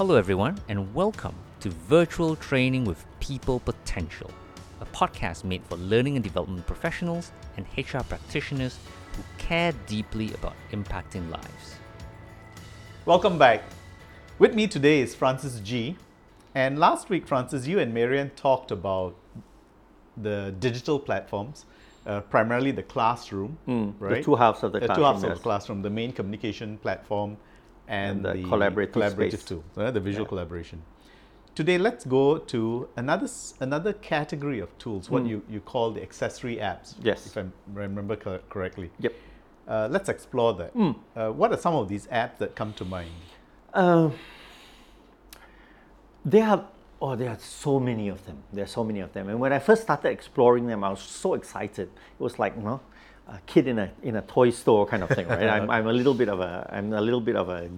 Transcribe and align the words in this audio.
Hello, 0.00 0.14
everyone, 0.14 0.58
and 0.70 0.94
welcome 0.94 1.34
to 1.60 1.68
Virtual 1.68 2.34
Training 2.34 2.86
with 2.86 3.04
People 3.20 3.60
Potential, 3.60 4.30
a 4.80 4.86
podcast 4.86 5.44
made 5.44 5.62
for 5.64 5.76
learning 5.76 6.16
and 6.16 6.24
development 6.24 6.66
professionals 6.66 7.32
and 7.58 7.66
HR 7.76 8.02
practitioners 8.04 8.78
who 9.14 9.22
care 9.36 9.74
deeply 9.86 10.32
about 10.32 10.54
impacting 10.72 11.30
lives. 11.30 11.74
Welcome 13.04 13.36
back. 13.36 13.62
With 14.38 14.54
me 14.54 14.66
today 14.66 15.00
is 15.00 15.14
Francis 15.14 15.60
G. 15.60 15.98
And 16.54 16.78
last 16.78 17.10
week, 17.10 17.26
Francis, 17.28 17.66
you 17.66 17.78
and 17.78 17.92
Marian 17.92 18.30
talked 18.30 18.70
about 18.70 19.14
the 20.16 20.54
digital 20.60 20.98
platforms, 20.98 21.66
uh, 22.06 22.22
primarily 22.22 22.70
the 22.70 22.84
classroom, 22.84 23.58
right? 23.98 24.16
The 24.16 24.22
two 24.22 24.36
halves 24.36 24.62
of 24.62 24.72
the, 24.72 24.80
the 24.80 24.86
classroom. 24.86 25.04
two 25.04 25.04
halves 25.04 25.24
of 25.24 25.34
the 25.34 25.42
classroom, 25.42 25.82
the 25.82 25.90
main 25.90 26.12
communication 26.12 26.78
platform 26.78 27.36
and, 27.88 28.24
And 28.26 28.42
the 28.42 28.48
collaborative 28.48 28.92
collaborative 28.92 29.44
tool, 29.46 29.64
uh, 29.76 29.90
the 29.90 30.00
visual 30.00 30.24
Yeah. 30.24 30.28
collaboration. 30.28 30.82
Today, 31.54 31.78
let's 31.78 32.04
go 32.04 32.38
to 32.38 32.88
another 32.96 33.28
another 33.60 33.92
category 33.92 34.60
of 34.60 34.76
tools, 34.78 35.10
what 35.10 35.26
you, 35.26 35.42
you 35.48 35.60
call 35.60 35.90
the 35.90 36.00
accessory 36.02 36.56
apps. 36.56 36.94
Yes. 37.02 37.26
If 37.26 37.36
I 37.36 37.44
remember 37.74 38.16
cor- 38.16 38.40
correctly. 38.48 38.90
Yep. 39.00 39.12
Uh, 39.68 39.88
let's 39.90 40.08
explore 40.08 40.54
that. 40.54 40.70
Hmm. 40.72 40.92
Uh, 41.16 41.30
what 41.30 41.52
are 41.52 41.56
some 41.58 41.74
of 41.74 41.88
these 41.88 42.06
apps 42.08 42.38
that 42.38 42.54
come 42.54 42.72
to 42.74 42.84
mind? 42.84 43.10
Uh, 43.74 44.10
there 46.24 46.46
are 46.46 46.64
oh 47.02 47.16
there 47.16 47.30
are 47.30 47.38
so 47.38 47.80
many 47.80 48.08
of 48.08 48.24
them. 48.26 48.38
There 48.52 48.64
are 48.64 48.68
so 48.78 48.84
many 48.84 49.00
of 49.00 49.12
them. 49.12 49.28
And 49.28 49.40
when 49.40 49.52
I 49.52 49.58
first 49.58 49.82
started 49.82 50.10
exploring 50.10 50.66
them, 50.66 50.84
I 50.84 50.90
was 50.90 51.00
so 51.00 51.34
excited. 51.34 51.88
It 51.88 52.22
was 52.22 52.38
like 52.38 52.54
you 52.56 52.62
know, 52.62 52.80
a 53.30 53.40
kid 53.46 53.66
in 53.68 53.78
a 53.78 53.90
in 54.02 54.16
a 54.16 54.22
toy 54.22 54.50
store 54.50 54.86
kind 54.86 55.02
of 55.02 55.08
thing, 55.10 55.28
right? 55.28 55.48
I'm, 55.48 55.70
I'm 55.76 55.86
a 55.86 55.92
little 55.92 56.14
bit 56.14 56.28
of 56.28 56.40
a 56.40 56.68
I'm 56.72 56.92
a 56.92 57.00
little 57.00 57.20
bit 57.20 57.36
of 57.36 57.48
a 57.48 57.68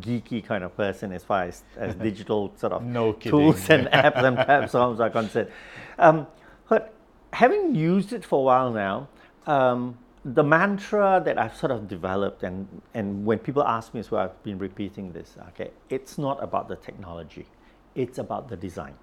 geeky 0.00 0.44
kind 0.44 0.64
of 0.64 0.76
person 0.76 1.12
as 1.12 1.24
far 1.24 1.44
as, 1.44 1.62
as 1.76 1.94
digital 2.10 2.52
sort 2.56 2.72
of 2.72 2.82
No 2.82 3.12
tools 3.12 3.68
and 3.70 3.86
apps 3.92 4.22
and 4.22 4.36
platforms 4.36 5.00
are 5.00 5.10
concerned. 5.10 5.50
Um, 5.98 6.26
but 6.68 6.94
having 7.32 7.74
used 7.74 8.12
it 8.12 8.24
for 8.24 8.40
a 8.40 8.42
while 8.42 8.72
now, 8.72 9.08
um, 9.46 9.98
the 10.24 10.42
mantra 10.42 11.20
that 11.24 11.38
I've 11.38 11.56
sort 11.56 11.72
of 11.72 11.88
developed, 11.88 12.44
and, 12.44 12.66
and 12.94 13.26
when 13.26 13.38
people 13.38 13.64
ask 13.64 13.92
me 13.92 14.00
as 14.00 14.10
well, 14.10 14.24
I've 14.24 14.42
been 14.44 14.58
repeating 14.58 15.12
this. 15.12 15.36
Okay, 15.48 15.70
it's 15.90 16.16
not 16.16 16.42
about 16.42 16.68
the 16.68 16.76
technology, 16.76 17.46
it's 17.94 18.18
about 18.18 18.48
the 18.48 18.56
design. 18.56 18.94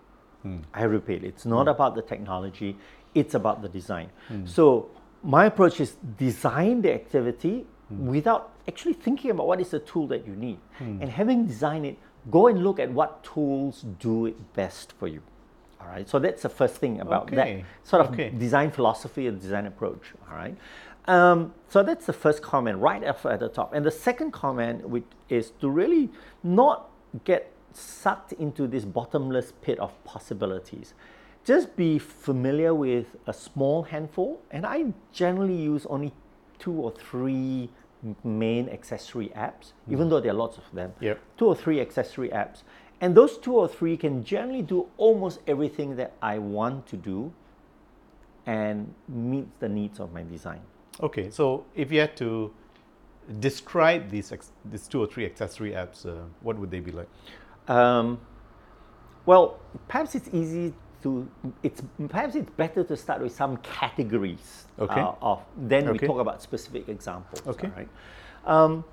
I 0.73 0.83
repeat, 0.83 1.25
it's 1.25 1.45
not 1.45 1.67
about 1.67 1.95
the 1.95 2.01
technology, 2.01 2.77
it's 3.13 3.33
about 3.33 3.61
the 3.61 3.69
design. 3.69 4.09
Hmm. 4.27 4.45
So 4.45 4.89
my 5.23 5.45
approach 5.45 5.79
is 5.79 5.95
design 6.17 6.81
the 6.81 6.93
activity 6.93 7.65
hmm. 7.89 8.07
without 8.07 8.53
actually 8.67 8.93
thinking 8.93 9.31
about 9.31 9.47
what 9.47 9.59
is 9.59 9.69
the 9.69 9.79
tool 9.79 10.07
that 10.07 10.25
you 10.25 10.35
need. 10.35 10.59
Hmm. 10.77 11.01
And 11.01 11.09
having 11.09 11.45
designed 11.45 11.85
it, 11.85 11.97
go 12.29 12.47
and 12.47 12.63
look 12.63 12.79
at 12.79 12.91
what 12.91 13.23
tools 13.23 13.85
do 13.99 14.27
it 14.27 14.53
best 14.53 14.93
for 14.93 15.07
you. 15.07 15.21
All 15.81 15.87
right, 15.87 16.07
so 16.07 16.19
that's 16.19 16.43
the 16.43 16.49
first 16.49 16.75
thing 16.75 16.99
about 16.99 17.23
Okay, 17.23 17.35
that 17.35 17.87
sort 17.87 18.05
of 18.05 18.13
okay. 18.13 18.29
design 18.31 18.69
philosophy 18.69 19.27
and 19.27 19.39
design 19.39 19.65
approach. 19.65 20.13
All 20.29 20.35
right. 20.35 20.55
Um, 21.05 21.53
so 21.69 21.81
that's 21.81 22.05
the 22.05 22.13
first 22.13 22.41
comment 22.41 22.77
right 22.77 23.03
up 23.03 23.25
at 23.25 23.39
the 23.39 23.49
top. 23.49 23.73
And 23.73 23.85
the 23.85 23.91
second 23.91 24.31
comment 24.31 24.87
which 24.87 25.05
is 25.29 25.51
to 25.61 25.69
really 25.69 26.09
not 26.43 26.89
get 27.23 27.51
sucked 27.73 28.33
into 28.33 28.67
this 28.67 28.85
bottomless 28.85 29.53
pit 29.61 29.79
of 29.79 29.91
possibilities. 30.03 30.93
Just 31.49 31.75
be 31.75 31.97
familiar 31.97 32.75
with 32.75 33.15
a 33.25 33.33
small 33.33 33.81
handful, 33.81 34.39
and 34.51 34.67
I 34.67 34.93
generally 35.11 35.55
use 35.55 35.87
only 35.87 36.13
two 36.59 36.73
or 36.73 36.91
three 36.91 37.71
main 38.23 38.69
accessory 38.69 39.29
apps, 39.29 39.73
even 39.89 40.09
though 40.09 40.19
there 40.19 40.29
are 40.29 40.35
lots 40.35 40.59
of 40.59 40.65
them. 40.73 40.93
Yep. 40.99 41.19
Two 41.39 41.47
or 41.47 41.55
three 41.55 41.81
accessory 41.81 42.29
apps. 42.29 42.61
And 43.01 43.15
those 43.15 43.39
two 43.39 43.55
or 43.55 43.67
three 43.67 43.97
can 43.97 44.23
generally 44.23 44.61
do 44.61 44.89
almost 44.97 45.39
everything 45.47 45.95
that 45.95 46.13
I 46.21 46.37
want 46.37 46.85
to 46.85 46.97
do 46.97 47.33
and 48.45 48.93
meets 49.07 49.49
the 49.59 49.69
needs 49.69 49.99
of 49.99 50.13
my 50.13 50.21
design. 50.21 50.61
Okay, 51.01 51.31
so 51.31 51.65
if 51.73 51.91
you 51.91 51.99
had 51.99 52.15
to 52.17 52.53
describe 53.39 54.11
these 54.11 54.31
ex- 54.31 54.51
these 54.65 54.87
two 54.87 55.01
or 55.01 55.07
three 55.07 55.25
accessory 55.25 55.71
apps, 55.71 56.05
uh, 56.05 56.25
what 56.41 56.59
would 56.59 56.69
they 56.69 56.79
be 56.79 56.91
like? 56.91 57.09
Um, 57.67 58.19
well, 59.25 59.59
perhaps 59.87 60.13
it's 60.13 60.29
easy 60.31 60.75
to. 61.03 61.27
It's 61.63 61.81
perhaps 62.07 62.35
it's 62.35 62.49
better 62.51 62.83
to 62.83 62.95
start 62.97 63.21
with 63.21 63.33
some 63.33 63.57
categories. 63.57 64.65
Okay. 64.79 65.01
uh, 65.01 65.13
of 65.21 65.43
then 65.57 65.91
we 65.91 65.99
talk 65.99 66.19
about 66.19 66.41
specific 66.41 66.87
examples. 66.89 67.45
Okay. 67.47 67.69
right? 67.75 67.89
Um, 68.45 68.83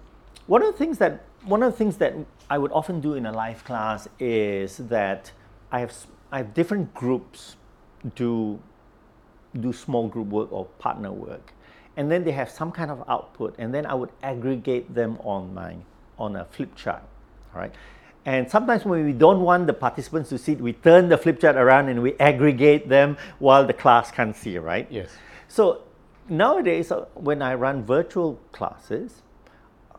one 0.47 0.63
of 0.63 0.73
the 0.73 0.79
things 0.79 0.99
that 0.99 1.25
one 1.45 1.63
of 1.63 1.73
the 1.73 1.79
things 1.79 1.97
that 1.99 2.15
I 2.51 2.59
would 2.59 2.73
often 2.73 3.01
do 3.01 3.15
in 3.15 3.27
a 3.27 3.33
live 3.33 3.65
class 3.65 4.09
is 4.19 4.79
that 4.79 5.33
I 5.71 5.81
have 5.81 5.95
I 6.33 6.39
have 6.39 6.55
different 6.55 6.93
groups 6.95 7.57
do 8.15 8.59
do 9.61 9.73
small 9.73 10.09
group 10.09 10.29
work 10.29 10.53
or 10.53 10.67
partner 10.79 11.13
work 11.13 11.53
and 11.97 12.11
then 12.11 12.25
they 12.25 12.33
have 12.33 12.51
some 12.51 12.71
kind 12.71 12.91
of 12.91 13.03
output 13.09 13.55
and 13.59 13.73
then 13.75 13.87
i 13.87 13.95
would 13.95 14.11
aggregate 14.23 14.95
them 14.95 15.17
on 15.25 15.53
my 15.55 15.77
on 16.19 16.37
a 16.37 16.45
flip 16.45 16.75
chart 16.77 17.03
all 17.55 17.61
right 17.61 17.75
and 18.27 18.51
sometimes 18.51 18.85
when 18.85 19.05
we 19.05 19.13
don't 19.13 19.41
want 19.41 19.67
the 19.67 19.73
participants 19.73 20.29
to 20.29 20.37
see 20.39 20.53
it 20.53 20.61
we 20.61 20.73
turn 20.73 21.09
the 21.09 21.17
flip 21.17 21.41
chart 21.41 21.57
around 21.57 21.89
and 21.89 22.03
we 22.03 22.15
aggregate 22.19 22.89
them 22.89 23.17
while 23.39 23.65
the 23.67 23.73
class 23.73 24.11
can't 24.11 24.37
see 24.37 24.59
right 24.59 24.87
Yes. 24.91 25.11
so 25.49 25.83
nowadays 26.29 26.91
uh, 26.93 27.05
when 27.15 27.41
i 27.41 27.55
run 27.55 27.85
virtual 27.85 28.39
classes 28.53 29.23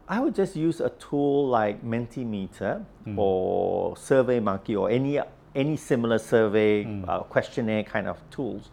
I 0.10 0.22
would 0.22 0.36
just 0.36 0.56
use 0.56 0.80
a 0.80 0.90
tool 0.92 1.50
like 1.50 1.84
Mentimeter 1.84 2.86
or 3.18 3.94
SurveyMonkey 3.96 4.80
or 4.80 4.90
any 4.90 5.20
any 5.54 5.76
similar 5.76 6.18
survey 6.18 6.86
uh, 7.10 7.20
questionnaire 7.24 7.84
kind 7.84 8.08
of 8.08 8.18
tools 8.32 8.70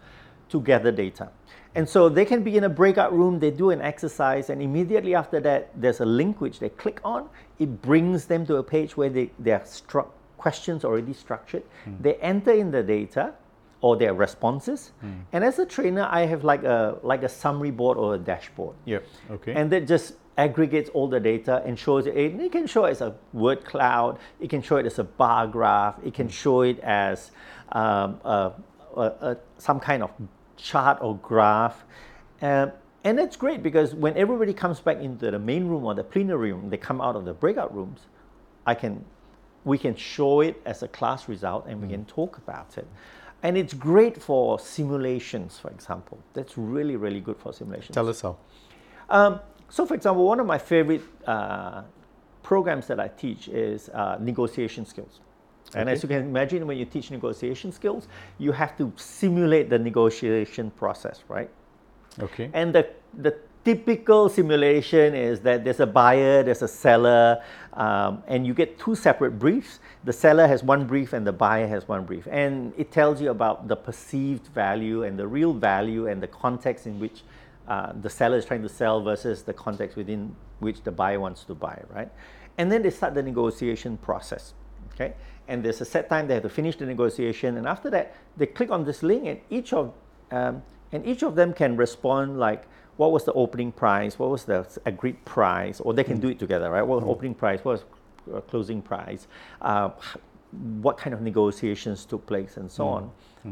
to 0.50 0.60
gather 0.60 0.92
data. 0.92 1.30
And 1.74 1.88
so 1.88 2.08
they 2.08 2.24
can 2.24 2.42
be 2.42 2.56
in 2.56 2.64
a 2.64 2.68
breakout 2.68 3.12
room, 3.12 3.40
they 3.40 3.50
do 3.50 3.70
an 3.70 3.80
exercise, 3.80 4.48
and 4.50 4.62
immediately 4.62 5.14
after 5.14 5.40
that, 5.40 5.70
there's 5.74 6.00
a 6.00 6.04
link 6.04 6.40
which 6.40 6.60
they 6.60 6.68
click 6.68 7.00
on. 7.04 7.28
It 7.58 7.82
brings 7.82 8.26
them 8.26 8.46
to 8.46 8.56
a 8.56 8.62
page 8.62 8.96
where 8.96 9.10
they, 9.10 9.30
their 9.38 9.60
stru- 9.60 10.08
questions 10.38 10.84
already 10.84 11.12
structured. 11.12 11.64
Hmm. 11.84 11.94
They 12.00 12.14
enter 12.16 12.52
in 12.52 12.70
the 12.70 12.82
data 12.82 13.34
or 13.80 13.96
their 13.96 14.14
responses. 14.14 14.92
Hmm. 15.00 15.12
And 15.32 15.44
as 15.44 15.58
a 15.58 15.66
trainer, 15.66 16.06
I 16.10 16.26
have 16.26 16.44
like 16.44 16.64
a 16.64 16.98
like 17.02 17.22
a 17.22 17.28
summary 17.28 17.70
board 17.70 17.98
or 17.98 18.14
a 18.14 18.18
dashboard. 18.18 18.76
Yep. 18.84 19.06
Okay. 19.30 19.54
And 19.54 19.70
that 19.72 19.86
just 19.86 20.14
aggregates 20.36 20.90
all 20.90 21.08
the 21.08 21.20
data 21.20 21.62
and 21.66 21.78
shows 21.78 22.06
it. 22.06 22.16
It 22.16 22.52
can 22.52 22.66
show 22.66 22.84
it 22.84 22.90
as 22.90 23.00
a 23.00 23.14
word 23.32 23.64
cloud. 23.64 24.18
It 24.40 24.50
can 24.50 24.62
show 24.62 24.76
it 24.76 24.86
as 24.86 24.98
a 24.98 25.04
bar 25.04 25.46
graph. 25.46 25.96
It 26.04 26.14
can 26.14 26.26
hmm. 26.26 26.42
show 26.42 26.62
it 26.62 26.78
as 26.80 27.30
um, 27.72 28.20
a, 28.24 28.52
a, 28.96 29.02
a, 29.02 29.36
some 29.58 29.80
kind 29.80 30.02
of 30.02 30.10
chart 30.56 30.98
or 31.00 31.16
graph. 31.18 31.84
Um, 32.42 32.72
and 33.04 33.18
that's 33.18 33.36
great 33.36 33.62
because 33.62 33.94
when 33.94 34.16
everybody 34.16 34.54
comes 34.54 34.80
back 34.80 34.98
into 34.98 35.30
the 35.30 35.38
main 35.38 35.66
room 35.68 35.84
or 35.84 35.94
the 35.94 36.04
plenary 36.04 36.52
room, 36.52 36.70
they 36.70 36.78
come 36.78 37.00
out 37.00 37.16
of 37.16 37.24
the 37.24 37.34
breakout 37.34 37.74
rooms. 37.74 38.00
I 38.66 38.74
can, 38.74 39.04
we 39.64 39.76
can 39.76 39.94
show 39.94 40.40
it 40.40 40.60
as 40.64 40.82
a 40.82 40.88
class 40.88 41.28
result 41.28 41.66
and 41.66 41.82
we 41.82 41.88
can 41.88 42.06
talk 42.06 42.38
about 42.38 42.78
it. 42.78 42.86
And 43.42 43.58
it's 43.58 43.74
great 43.74 44.22
for 44.22 44.58
simulations, 44.58 45.58
for 45.58 45.70
example. 45.70 46.18
That's 46.32 46.56
really, 46.56 46.96
really 46.96 47.20
good 47.20 47.36
for 47.36 47.52
simulations. 47.52 47.94
Tell 47.94 48.08
us 48.08 48.22
how. 48.22 48.38
Um, 49.10 49.40
so, 49.68 49.84
for 49.84 49.94
example, 49.94 50.24
one 50.24 50.40
of 50.40 50.46
my 50.46 50.56
favorite 50.56 51.02
uh, 51.26 51.82
programs 52.42 52.86
that 52.86 52.98
I 52.98 53.08
teach 53.08 53.48
is 53.48 53.90
uh, 53.90 54.16
negotiation 54.18 54.86
skills. 54.86 55.20
And 55.74 55.88
as 55.88 56.02
you 56.02 56.08
can 56.08 56.22
imagine, 56.22 56.66
when 56.66 56.78
you 56.78 56.84
teach 56.84 57.10
negotiation 57.10 57.72
skills, 57.72 58.08
you 58.38 58.52
have 58.52 58.76
to 58.78 58.92
simulate 58.96 59.70
the 59.70 59.78
negotiation 59.78 60.70
process, 60.72 61.24
right? 61.28 61.50
Okay. 62.20 62.50
And 62.52 62.74
the, 62.74 62.88
the 63.18 63.36
typical 63.64 64.28
simulation 64.28 65.14
is 65.14 65.40
that 65.40 65.64
there's 65.64 65.80
a 65.80 65.86
buyer, 65.86 66.42
there's 66.42 66.62
a 66.62 66.68
seller, 66.68 67.42
um, 67.72 68.22
and 68.28 68.46
you 68.46 68.54
get 68.54 68.78
two 68.78 68.94
separate 68.94 69.38
briefs. 69.38 69.80
The 70.04 70.12
seller 70.12 70.46
has 70.46 70.62
one 70.62 70.86
brief 70.86 71.12
and 71.12 71.26
the 71.26 71.32
buyer 71.32 71.66
has 71.66 71.88
one 71.88 72.04
brief. 72.04 72.28
And 72.30 72.72
it 72.76 72.92
tells 72.92 73.20
you 73.20 73.30
about 73.30 73.68
the 73.68 73.76
perceived 73.76 74.46
value 74.48 75.04
and 75.04 75.18
the 75.18 75.26
real 75.26 75.52
value 75.52 76.06
and 76.08 76.22
the 76.22 76.28
context 76.28 76.86
in 76.86 77.00
which 77.00 77.22
uh, 77.66 77.92
the 78.02 78.10
seller 78.10 78.36
is 78.36 78.44
trying 78.44 78.62
to 78.62 78.68
sell 78.68 79.02
versus 79.02 79.42
the 79.42 79.52
context 79.54 79.96
within 79.96 80.36
which 80.58 80.82
the 80.82 80.92
buyer 80.92 81.18
wants 81.18 81.44
to 81.44 81.54
buy, 81.54 81.80
right? 81.88 82.10
And 82.58 82.70
then 82.70 82.82
they 82.82 82.90
start 82.90 83.14
the 83.14 83.22
negotiation 83.22 83.96
process, 83.96 84.52
okay? 84.92 85.14
And 85.46 85.62
there's 85.62 85.80
a 85.80 85.84
set 85.84 86.08
time 86.08 86.26
they 86.26 86.34
have 86.34 86.42
to 86.44 86.48
finish 86.48 86.76
the 86.76 86.86
negotiation, 86.86 87.56
and 87.58 87.66
after 87.66 87.90
that, 87.90 88.16
they 88.36 88.46
click 88.46 88.70
on 88.70 88.84
this 88.84 89.02
link, 89.02 89.26
and 89.26 89.40
each 89.50 89.72
of 89.72 89.92
um, 90.30 90.62
and 90.92 91.06
each 91.06 91.22
of 91.22 91.34
them 91.34 91.52
can 91.52 91.76
respond 91.76 92.38
like, 92.38 92.64
what 92.96 93.10
was 93.12 93.24
the 93.24 93.32
opening 93.32 93.72
price, 93.72 94.18
what 94.18 94.30
was 94.30 94.44
the 94.44 94.66
agreed 94.86 95.22
price, 95.24 95.80
or 95.80 95.92
they 95.92 96.04
can 96.04 96.20
do 96.20 96.28
it 96.28 96.38
together, 96.38 96.70
right? 96.70 96.82
What 96.82 97.02
was 97.02 97.10
opening 97.10 97.34
price, 97.34 97.64
what 97.64 97.72
was 97.72 97.84
uh, 98.34 98.40
closing 98.42 98.80
price, 98.80 99.26
uh, 99.60 99.90
what 100.80 100.96
kind 100.96 101.12
of 101.12 101.20
negotiations 101.20 102.04
took 102.04 102.24
place, 102.26 102.56
and 102.56 102.70
so 102.70 102.86
on, 102.86 103.10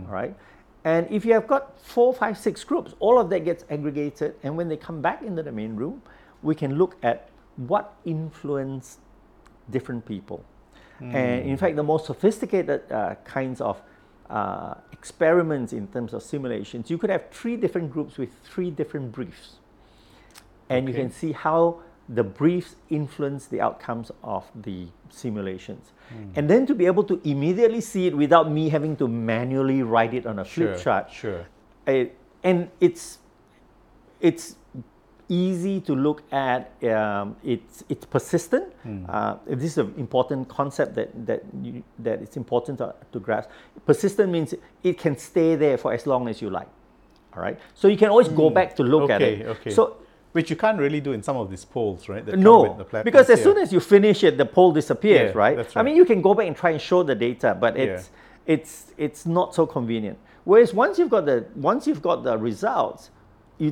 right? 0.09 0.35
And 0.85 1.09
if 1.11 1.25
you 1.25 1.33
have 1.33 1.47
got 1.47 1.79
four, 1.81 2.15
five, 2.15 2.39
six 2.39 2.65
groups, 2.65 2.95
all 3.01 3.19
of 3.19 3.29
that 3.31 3.45
gets 3.45 3.65
aggregated, 3.71 4.35
and 4.43 4.57
when 4.57 4.69
they 4.69 4.77
come 4.77 5.03
back 5.03 5.23
into 5.23 5.43
the 5.43 5.53
main 5.53 5.77
room, 5.77 6.01
we 6.43 6.55
can 6.55 6.77
look 6.77 6.97
at 7.03 7.29
what 7.57 7.95
influenced 8.05 8.99
different 9.71 10.07
people. 10.07 10.45
And 11.03 11.47
in 11.49 11.57
fact, 11.57 11.77
the 11.77 11.83
most 11.83 12.07
sophisticated 12.07 12.91
uh, 12.93 13.17
kinds 13.25 13.61
of 13.61 13.83
uh, 14.31 14.75
experiments 14.93 15.73
in 15.73 15.87
terms 15.89 16.15
of 16.15 16.23
simulations, 16.23 16.91
you 16.91 16.97
could 16.99 17.11
have 17.11 17.25
three 17.31 17.57
different 17.57 17.91
groups 17.93 18.19
with 18.19 18.31
three 18.45 18.71
different 18.71 19.13
briefs. 19.13 19.57
And 20.71 20.89
you 20.89 20.95
can 20.95 21.11
see 21.11 21.33
how 21.33 21.81
the 22.09 22.23
briefs 22.25 22.77
influence 22.89 23.47
the 23.47 23.61
outcomes 23.61 24.11
of 24.23 24.45
the 24.55 24.87
simulations. 25.11 25.93
Hmm. 26.09 26.25
And 26.37 26.49
then 26.51 26.67
to 26.67 26.75
be 26.75 26.87
able 26.87 27.05
to 27.05 27.21
immediately 27.25 27.81
see 27.81 28.07
it 28.07 28.17
without 28.17 28.51
me 28.51 28.69
having 28.69 28.97
to 28.97 29.09
manually 29.09 29.83
write 29.83 30.15
it 30.15 30.27
on 30.27 30.39
a 30.39 30.45
flip 30.45 30.75
Sure, 30.75 30.79
chart. 30.79 31.11
sure. 31.11 31.47
It- 31.87 32.17
and 32.45 32.71
it's 32.81 33.19
it's 34.21 34.57
easy 35.33 35.81
to 35.81 35.95
look 35.95 36.23
at. 36.31 36.61
Um, 36.85 37.37
it's 37.43 37.85
it's 37.89 38.05
persistent. 38.17 38.67
Uh, 39.09 39.37
this 39.47 39.71
is 39.73 39.79
an 39.79 39.95
important 39.97 40.49
concept 40.49 40.95
that 40.99 41.09
that 41.27 41.41
you, 41.63 41.83
that 42.07 42.21
it's 42.25 42.37
important 42.37 42.79
to, 42.79 42.95
to 43.13 43.19
grasp. 43.27 43.49
Persistent 43.87 44.29
means 44.31 44.55
it 44.83 44.97
can 45.05 45.17
stay 45.17 45.57
there 45.57 45.77
for 45.79 45.93
as 45.93 46.07
long 46.07 46.29
as 46.29 46.43
you 46.43 46.51
like. 46.51 46.69
All 47.35 47.43
right. 47.43 47.59
So 47.75 47.89
you 47.89 47.97
can 47.97 48.11
always 48.11 48.29
go 48.29 48.51
back 48.51 48.77
to 48.77 48.83
look 48.83 49.11
at 49.11 49.23
it. 49.23 49.47
okay. 49.55 49.71
So 49.71 49.83
Which 50.37 50.49
you 50.53 50.57
can't 50.65 50.79
really 50.87 51.01
do 51.09 51.13
in 51.13 51.23
some 51.23 51.37
of 51.43 51.47
these 51.53 51.65
polls, 51.75 52.09
right? 52.13 52.25
that 52.27 52.39
no, 52.39 52.57
because 53.09 53.29
as 53.31 53.39
Yeah. 53.39 53.45
soon 53.47 53.59
as 53.65 53.69
you 53.75 53.81
finish 53.81 54.19
it, 54.29 54.35
the 54.43 54.47
poll 54.57 54.71
disappears, 54.81 55.31
Yeah, 55.33 55.43
right? 55.45 55.57
that's 55.59 55.77
I 55.77 55.83
mean, 55.87 55.97
you 56.01 56.07
can 56.13 56.21
go 56.29 56.33
back 56.39 56.47
and 56.51 56.57
try 56.63 56.71
and 56.75 56.81
show 56.91 57.01
the 57.11 57.15
data, 57.27 57.51
but 57.65 57.73
Yeah. 57.77 57.85
it's 57.85 58.05
it's 58.55 58.75
it's 59.07 59.23
not 59.39 59.49
so 59.59 59.63
convenient. 59.77 60.19
Whereas 60.51 60.71
once 60.85 60.95
you've 60.99 61.13
got 61.17 61.25
the 61.31 61.39
once 61.71 61.83
you've 61.89 62.05
got 62.11 62.19
the 62.29 62.35
results, 62.51 63.03
you 63.63 63.71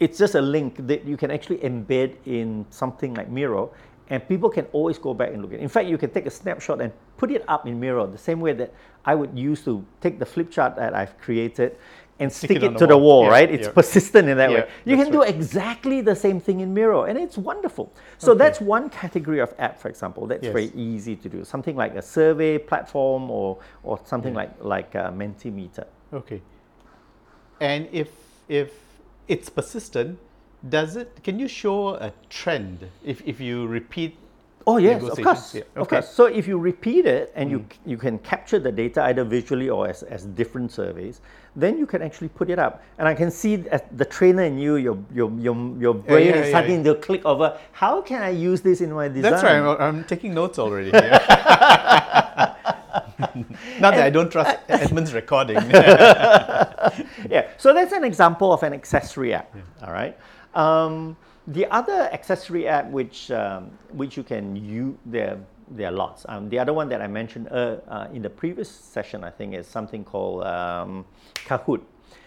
it's 0.00 0.18
just 0.18 0.34
a 0.34 0.40
link 0.42 0.86
that 0.86 1.04
you 1.04 1.16
can 1.16 1.30
actually 1.30 1.58
embed 1.58 2.16
in 2.26 2.66
something 2.70 3.14
like 3.14 3.28
Miro, 3.28 3.70
and 4.08 4.26
people 4.28 4.50
can 4.50 4.66
always 4.72 4.98
go 4.98 5.14
back 5.14 5.32
and 5.32 5.40
look 5.42 5.52
at 5.52 5.60
it. 5.60 5.62
In 5.62 5.68
fact, 5.68 5.88
you 5.88 5.96
can 5.98 6.10
take 6.10 6.26
a 6.26 6.30
snapshot 6.30 6.80
and 6.80 6.92
put 7.16 7.30
it 7.30 7.44
up 7.48 7.66
in 7.66 7.78
Miro 7.80 8.06
the 8.06 8.18
same 8.18 8.40
way 8.40 8.52
that 8.52 8.72
I 9.04 9.14
would 9.14 9.38
use 9.38 9.64
to 9.64 9.84
take 10.00 10.18
the 10.18 10.26
flip 10.26 10.50
chart 10.50 10.76
that 10.76 10.94
I've 10.94 11.18
created 11.18 11.76
and 12.20 12.32
stick, 12.32 12.50
it 12.52 12.62
it, 12.62 12.72
the 12.72 12.78
to 12.78 12.86
the 12.86 12.96
wall. 12.96 13.22
wall, 13.22 13.24
Yeah, 13.24 13.30
right? 13.30 13.50
It's 13.50 13.66
yeah. 13.66 13.72
persistent 13.72 14.28
in 14.28 14.36
that 14.36 14.50
Yeah, 14.50 14.60
way. 14.60 14.68
You 14.84 14.96
can 14.96 15.10
do 15.10 15.20
right. 15.22 15.34
exactly 15.34 16.00
the 16.00 16.14
same 16.14 16.38
thing 16.38 16.60
in 16.60 16.72
Miro, 16.72 17.04
and 17.04 17.18
it's 17.18 17.36
wonderful. 17.36 17.92
So 18.18 18.32
Okay. 18.32 18.38
that's 18.38 18.60
one 18.60 18.88
category 18.90 19.40
of 19.40 19.52
app, 19.58 19.80
for 19.80 19.88
example, 19.88 20.26
that's 20.26 20.44
Yes. 20.44 20.52
very 20.52 20.70
easy 20.76 21.16
to 21.16 21.28
do. 21.28 21.44
Something 21.44 21.74
like 21.76 21.94
a 21.96 22.02
survey 22.02 22.58
platform 22.58 23.30
or, 23.30 23.58
or 23.82 23.98
something 24.04 24.34
like, 24.34 24.50
like 24.60 24.94
a 24.94 25.12
Mentimeter. 25.12 25.86
Okay. 26.12 26.40
And 27.60 27.88
if 27.90 28.10
if 28.48 28.83
it's 29.28 29.48
persistent, 29.48 30.18
does 30.68 30.96
it? 30.96 31.22
Can 31.22 31.38
you 31.38 31.48
show 31.48 31.94
a 31.94 32.12
trend 32.30 32.88
if, 33.04 33.22
if 33.26 33.40
you 33.40 33.66
repeat? 33.66 34.16
Oh 34.66 34.78
yes, 34.78 35.02
of 35.02 35.20
course, 35.20 35.54
Yeah, 35.54 35.62
of 35.76 35.82
okay. 35.82 35.96
course. 35.96 36.08
So 36.08 36.24
if 36.24 36.48
you 36.48 36.56
repeat 36.58 37.04
it 37.04 37.30
and 37.34 37.50
you 37.50 37.58
hmm. 37.58 37.90
you 37.90 37.98
can 37.98 38.18
capture 38.20 38.58
the 38.58 38.72
data 38.72 39.02
either 39.04 39.22
visually 39.22 39.68
or 39.68 39.86
as, 39.88 40.02
as 40.04 40.24
different 40.24 40.72
surveys, 40.72 41.20
then 41.54 41.76
you 41.76 41.84
can 41.84 42.00
actually 42.00 42.28
put 42.28 42.48
it 42.48 42.58
up. 42.58 42.82
And 42.96 43.06
I 43.06 43.12
can 43.12 43.30
see 43.30 43.56
the 43.56 44.06
trainer 44.06 44.44
in 44.44 44.56
you, 44.58 44.76
your 44.76 44.96
your 45.12 45.30
your, 45.32 45.54
your 45.78 45.94
brain 45.94 46.28
yeah, 46.28 46.36
is 46.36 46.46
yeah, 46.46 46.48
starting 46.48 46.82
to 46.84 46.94
click 46.94 47.26
over. 47.26 47.58
How 47.72 48.00
can 48.00 48.22
I 48.22 48.30
use 48.30 48.62
this 48.62 48.80
in 48.80 48.90
my 48.90 49.08
design? 49.08 49.32
That's 49.32 49.42
right. 49.42 49.56
I'm, 49.56 49.96
I'm 49.96 50.04
taking 50.04 50.32
notes 50.32 50.58
already. 50.58 50.90
Not 53.80 53.94
that 53.94 54.02
I 54.02 54.10
don't 54.10 54.30
trust 54.30 54.56
Edmund's 54.68 55.12
recording. 55.12 55.56
Yeah, 57.34 57.50
so 57.58 57.74
that's 57.74 57.92
an 57.92 58.04
example 58.04 58.52
of 58.52 58.62
an 58.62 58.72
accessory 58.72 59.34
app. 59.34 59.52
All 59.82 59.92
right. 59.92 60.16
Um, 60.54 61.16
the 61.48 61.66
other 61.66 62.08
accessory 62.12 62.68
app 62.68 62.88
which 62.90 63.30
um, 63.30 63.70
which 63.92 64.16
you 64.16 64.22
can 64.22 64.56
use 64.56 64.94
there 65.04 65.38
there 65.68 65.88
are 65.88 65.92
lots. 65.92 66.24
Um, 66.28 66.48
the 66.48 66.58
other 66.58 66.72
one 66.72 66.88
that 66.90 67.02
I 67.02 67.08
mentioned 67.08 67.48
uh, 67.48 67.78
uh, 67.88 68.06
in 68.12 68.22
the 68.22 68.30
previous 68.30 68.70
session, 68.70 69.24
I 69.24 69.30
think, 69.30 69.54
is 69.54 69.66
something 69.66 70.04
called 70.04 70.44
um, 70.44 71.04
Kahoot. 71.34 71.82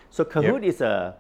So 0.10 0.26
Kahoot 0.26 0.64
is 0.64 0.82
a 0.82 1.16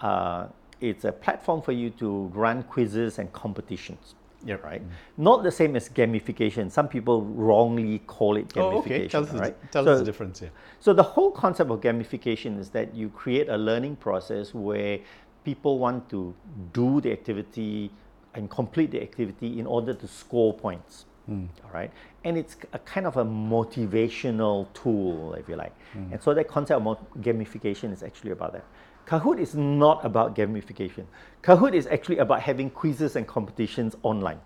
uh, 0.00 0.46
it's 0.80 1.04
a 1.04 1.12
platform 1.12 1.62
for 1.62 1.72
you 1.72 1.90
to 1.90 2.30
run 2.34 2.62
quizzes 2.62 3.18
and 3.18 3.32
competitions. 3.32 4.14
Yep. 4.44 4.64
Right. 4.64 4.82
Not 5.16 5.42
the 5.42 5.50
same 5.50 5.76
as 5.76 5.88
gamification. 5.88 6.70
Some 6.70 6.88
people 6.88 7.22
wrongly 7.22 8.00
call 8.00 8.36
it 8.36 8.48
gamification. 8.48 8.72
oh, 8.74 8.78
okay. 8.78 9.08
Tell 9.08 9.22
us, 9.24 9.30
the, 9.30 9.38
right? 9.38 9.72
tell 9.72 9.84
So- 9.84 9.92
us 9.92 9.98
the 10.00 10.04
difference 10.04 10.40
here. 10.40 10.50
so 10.80 10.92
the 10.92 11.02
whole 11.02 11.30
concept 11.30 11.70
of 11.70 11.80
gamification 11.80 12.58
is 12.58 12.70
that 12.70 12.94
you 12.94 13.08
create 13.10 13.48
a 13.48 13.56
learning 13.56 13.96
process 13.96 14.52
where 14.54 14.98
people 15.44 15.78
want 15.78 16.08
to 16.10 16.34
do 16.72 17.00
the 17.00 17.12
activity 17.12 17.90
and 18.34 18.48
complete 18.50 18.90
the 18.90 19.00
activity 19.02 19.58
in 19.60 19.66
order 19.66 19.92
to 19.94 20.06
score 20.08 20.52
points. 20.54 21.04
Hmm. 21.26 21.44
All 21.64 21.70
right, 21.72 21.90
and 22.24 22.36
it's 22.36 22.56
a 22.72 22.80
kind 22.80 23.06
of 23.06 23.16
a 23.16 23.24
motivational 23.24 24.66
tool, 24.74 25.34
if 25.34 25.48
you 25.48 25.56
like. 25.56 25.72
Hmm. 25.92 26.12
And 26.12 26.22
so 26.22 26.34
that 26.34 26.48
concept 26.48 26.78
of 26.78 26.82
mo- 26.82 27.06
gamification 27.20 27.92
is 27.92 28.02
actually 28.02 28.32
about 28.32 28.52
that. 28.54 28.64
Kahoot 29.12 29.38
is 29.38 29.54
not 29.54 30.02
about 30.06 30.34
gamification. 30.34 31.04
Kahoot 31.42 31.74
is 31.74 31.86
actually 31.86 32.16
about 32.16 32.40
having 32.40 32.70
quizzes 32.70 33.14
and 33.14 33.26
competitions 33.26 33.94
online. 34.02 34.40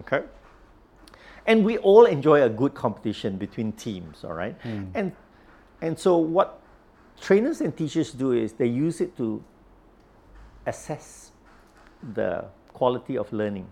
Okay? 0.00 0.22
And 1.46 1.64
we 1.64 1.78
all 1.78 2.04
enjoy 2.04 2.42
a 2.42 2.50
good 2.50 2.74
competition 2.74 3.38
between 3.38 3.72
teams 3.72 4.22
all 4.22 4.34
right? 4.34 4.54
Hmm. 4.62 4.84
And 4.92 5.12
and 5.80 5.98
so 5.98 6.18
what 6.18 6.60
trainers 7.18 7.62
and 7.62 7.74
teachers 7.74 8.12
do 8.12 8.32
is 8.32 8.52
they 8.52 8.66
use 8.66 9.00
it 9.00 9.16
to 9.16 9.42
assess 10.66 11.32
the 12.12 12.44
quality 12.74 13.16
of 13.16 13.32
learning. 13.32 13.66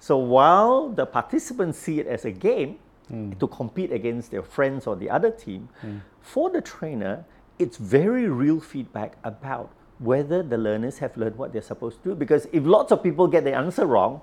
So 0.00 0.16
while 0.18 0.88
the 0.88 1.06
participants 1.06 1.78
see 1.78 2.00
it 2.00 2.08
as 2.08 2.24
a 2.24 2.32
game 2.32 2.78
hmm. 3.06 3.30
to 3.38 3.46
compete 3.46 3.92
against 3.92 4.32
their 4.32 4.42
friends 4.42 4.88
or 4.88 4.96
the 4.96 5.08
other 5.08 5.30
team 5.30 5.68
hmm. 5.82 5.98
for 6.20 6.50
the 6.50 6.60
trainer 6.60 7.24
it's 7.60 7.76
very 7.76 8.28
real 8.28 8.60
feedback 8.60 9.12
about 9.24 9.70
whether 9.98 10.42
the 10.42 10.56
learners 10.56 10.98
have 10.98 11.14
learned 11.16 11.36
what 11.36 11.52
they're 11.52 11.60
supposed 11.72 12.02
to 12.02 12.10
do 12.10 12.14
because 12.14 12.46
if 12.52 12.64
lots 12.64 12.90
of 12.90 13.02
people 13.02 13.26
get 13.28 13.44
the 13.44 13.52
answer 13.54 13.84
wrong 13.86 14.20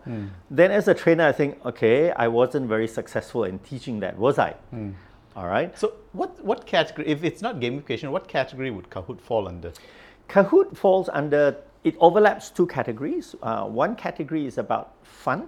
then 0.50 0.72
as 0.72 0.88
a 0.88 0.94
trainer 0.94 1.26
i 1.28 1.32
think 1.32 1.64
okay 1.66 2.12
i 2.12 2.28
wasn't 2.28 2.68
very 2.68 2.88
successful 2.88 3.44
in 3.44 3.60
teaching 3.60 4.00
that 4.00 4.18
was 4.18 4.40
i 4.40 4.56
all 5.36 5.48
right 5.48 5.78
So, 5.78 5.94
what 6.14 6.44
what 6.44 6.66
category? 6.66 7.08
If 7.08 7.24
it's 7.24 7.44
not 7.44 7.60
gamification, 7.60 8.10
what 8.10 8.28
category 8.28 8.72
would 8.72 8.90
Kahoot 8.90 9.22
fall 9.22 9.48
under? 9.48 9.72
Kahoot 10.30 10.76
falls 10.76 11.10
under, 11.14 11.58
it 11.84 11.96
overlaps 12.00 12.50
two 12.50 12.66
categories. 12.66 13.36
Uh, 13.44 13.66
one 13.66 13.96
category 13.96 14.48
is 14.48 14.58
about 14.58 14.88
fun, 15.04 15.48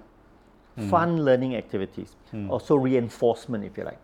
fun 0.88 1.24
learning 1.24 1.56
activities, 1.56 2.16
also 2.50 2.76
reinforcement, 2.76 3.64
if 3.64 3.78
you 3.78 3.84
like. 3.84 4.00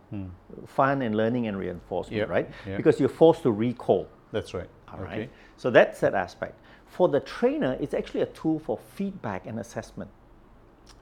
Fun 0.68 1.02
and 1.02 1.16
learning 1.16 1.48
and 1.48 1.58
reinforcement, 1.58 2.18
Yep, 2.18 2.30
right? 2.30 2.50
yep. 2.68 2.78
Because 2.78 3.00
you're 3.00 3.10
forced 3.10 3.44
to 3.44 3.52
recall. 3.52 4.08
That's 4.32 4.54
right. 4.54 4.70
All 4.92 5.00
right. 5.00 5.12
okay. 5.22 5.30
So 5.58 5.70
that's 5.70 6.00
that 6.02 6.14
aspect. 6.14 6.60
For 6.86 7.08
the 7.10 7.20
trainer, 7.20 7.78
it's 7.80 7.94
actually 7.94 8.22
a 8.22 8.28
tool 8.28 8.60
for 8.60 8.78
feedback 8.96 9.46
and 9.48 9.60
assessment. 9.60 10.10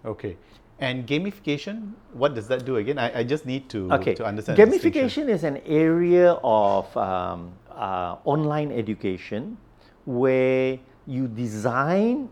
Okay. 0.05 0.37
And 0.79 1.07
gamification, 1.07 1.93
what 2.13 2.33
does 2.35 2.47
that 2.47 2.65
do 2.65 2.77
again? 2.77 2.97
I, 2.97 3.19
I 3.19 3.23
just 3.23 3.45
need 3.45 3.69
to, 3.69 3.91
Okay. 3.93 4.13
to 4.15 4.25
understand. 4.25 4.57
Gamification 4.57 5.29
is 5.29 5.43
an 5.43 5.57
area 5.65 6.33
of 6.43 6.95
um, 6.97 7.53
uh, 7.71 8.17
online 8.25 8.71
education 8.71 9.57
where 10.05 10.79
you 11.07 11.27
design 11.27 12.29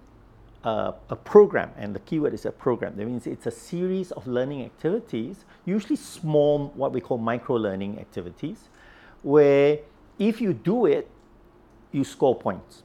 a, 0.63 0.93
a 1.09 1.15
program, 1.15 1.71
and 1.77 1.95
the 1.95 1.99
keyword 1.99 2.33
is 2.33 2.45
a 2.45 2.51
program. 2.51 2.95
That 2.95 3.05
means 3.05 3.27
it's 3.27 3.47
a 3.47 3.51
series 3.51 4.11
of 4.11 4.27
learning 4.27 4.63
activities, 4.63 5.45
usually 5.65 5.95
small, 5.95 6.71
what 6.75 6.93
we 6.93 7.01
call 7.01 7.17
micro 7.17 7.55
learning 7.55 7.99
activities, 7.99 8.69
where 9.23 9.79
if 10.19 10.39
you 10.39 10.53
do 10.53 10.85
it, 10.85 11.09
you 11.91 12.03
score 12.03 12.35
points. 12.35 12.83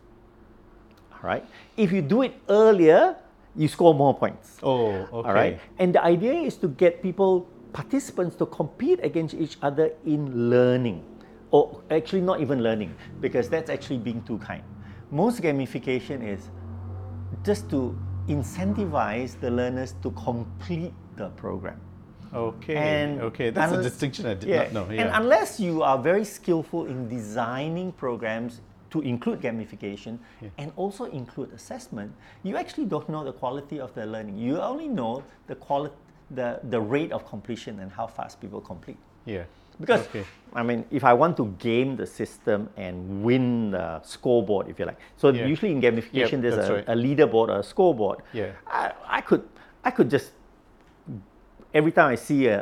All 1.12 1.20
right. 1.22 1.44
If 1.76 1.92
you 1.92 2.02
do 2.02 2.22
it 2.22 2.34
earlier, 2.48 3.16
you 3.54 3.68
score 3.68 3.94
more 3.94 4.14
points. 4.14 4.58
Oh, 4.62 4.90
okay. 4.90 5.10
All 5.12 5.34
right. 5.34 5.60
And 5.78 5.94
the 5.94 6.02
idea 6.02 6.32
is 6.32 6.56
to 6.58 6.68
get 6.68 7.02
people, 7.02 7.48
participants, 7.72 8.36
to 8.36 8.46
compete 8.46 9.00
against 9.02 9.34
each 9.34 9.56
other 9.62 9.92
in 10.04 10.50
learning. 10.50 11.04
Or 11.50 11.82
actually, 11.90 12.22
not 12.22 12.40
even 12.40 12.62
learning, 12.62 12.94
because 13.20 13.48
that's 13.48 13.70
actually 13.70 13.98
being 13.98 14.22
too 14.22 14.38
kind. 14.38 14.62
Most 15.10 15.40
gamification 15.40 16.26
is 16.26 16.50
just 17.46 17.70
to 17.70 17.96
incentivize 18.28 19.38
the 19.40 19.50
learners 19.50 19.94
to 20.02 20.10
complete 20.10 20.92
the 21.16 21.28
program. 21.30 21.80
Okay. 22.34 22.76
And 22.76 23.20
okay. 23.22 23.50
That's 23.50 23.72
a 23.72 23.82
distinction 23.82 24.26
I 24.26 24.34
did 24.34 24.48
yeah. 24.48 24.64
not 24.64 24.72
know. 24.72 24.84
And 24.90 25.10
unless 25.14 25.60
you 25.60 25.82
are 25.82 25.96
very 25.96 26.24
skillful 26.24 26.86
in 26.86 27.08
designing 27.08 27.92
programs 27.92 28.60
to 28.90 29.00
include 29.00 29.40
gamification 29.40 30.18
and 30.58 30.72
also 30.76 31.04
include 31.04 31.52
assessment, 31.52 32.12
you 32.42 32.56
actually 32.56 32.86
don't 32.86 33.08
know 33.08 33.24
the 33.24 33.32
quality 33.32 33.78
of 33.78 33.94
the 33.94 34.04
learning. 34.04 34.36
You 34.36 34.60
only 34.60 34.88
know 34.88 35.22
the 35.46 35.54
quality, 35.54 35.94
the, 36.30 36.60
the 36.70 36.80
rate 36.80 37.12
of 37.12 37.24
completion 37.28 37.80
and 37.80 37.90
how 37.92 38.06
fast 38.06 38.40
people 38.40 38.60
complete. 38.60 38.98
yeah. 39.24 39.44
Because 39.78 40.06
Okay. 40.06 40.24
I 40.54 40.62
mean, 40.62 40.86
if 40.90 41.04
I 41.04 41.12
want 41.12 41.36
to 41.36 41.54
game 41.58 41.96
the 41.96 42.06
system 42.06 42.70
and 42.78 43.22
win 43.22 43.72
the 43.72 44.00
scoreboard, 44.02 44.68
if 44.70 44.78
you 44.78 44.86
like, 44.86 44.98
so 45.18 45.28
Yeah. 45.28 45.44
usually 45.44 45.70
in 45.72 45.82
gamification 45.82 46.32
Yep, 46.32 46.40
there's 46.40 46.68
a, 46.70 46.74
right. 46.76 46.84
a 46.88 46.94
leaderboard 46.94 47.48
or 47.50 47.58
a 47.60 47.62
scoreboard. 47.62 48.20
Yeah. 48.32 48.52
I, 48.66 48.92
I 49.06 49.20
could 49.20 49.42
I 49.84 49.90
could 49.90 50.08
just 50.08 50.32
every 51.74 51.92
time 51.92 52.08
I 52.10 52.14
see 52.14 52.46
a, 52.46 52.58